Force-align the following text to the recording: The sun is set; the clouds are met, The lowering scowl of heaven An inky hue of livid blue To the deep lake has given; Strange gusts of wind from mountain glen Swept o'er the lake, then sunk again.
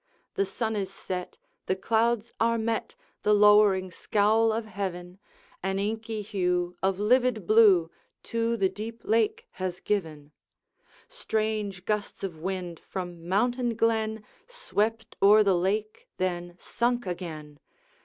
The 0.33 0.47
sun 0.47 0.75
is 0.75 0.91
set; 0.91 1.37
the 1.67 1.75
clouds 1.75 2.33
are 2.39 2.57
met, 2.57 2.95
The 3.21 3.35
lowering 3.35 3.91
scowl 3.91 4.51
of 4.51 4.65
heaven 4.65 5.19
An 5.61 5.77
inky 5.77 6.23
hue 6.23 6.75
of 6.81 6.99
livid 6.99 7.45
blue 7.45 7.91
To 8.23 8.57
the 8.57 8.67
deep 8.67 9.01
lake 9.05 9.45
has 9.61 9.79
given; 9.79 10.31
Strange 11.07 11.85
gusts 11.85 12.23
of 12.23 12.39
wind 12.39 12.79
from 12.79 13.29
mountain 13.29 13.75
glen 13.75 14.23
Swept 14.47 15.17
o'er 15.21 15.43
the 15.43 15.53
lake, 15.55 16.07
then 16.17 16.55
sunk 16.57 17.05
again. 17.05 17.59